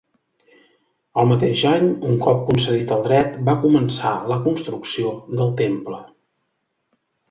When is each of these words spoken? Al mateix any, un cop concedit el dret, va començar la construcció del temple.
Al 1.23 1.29
mateix 1.31 1.65
any, 1.73 1.85
un 2.13 2.17
cop 2.25 2.41
concedit 2.49 2.95
el 2.97 3.05
dret, 3.11 3.39
va 3.53 3.57
començar 3.69 4.17
la 4.35 4.41
construcció 4.51 5.17
del 5.41 5.57
temple. 5.65 6.05